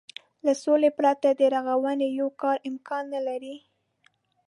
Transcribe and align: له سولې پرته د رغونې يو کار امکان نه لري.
له 0.45 0.53
سولې 0.63 0.89
پرته 0.97 1.27
د 1.31 1.41
رغونې 1.55 2.07
يو 2.19 2.27
کار 2.41 2.57
امکان 2.69 3.03
نه 3.13 3.21
لري. 3.27 3.55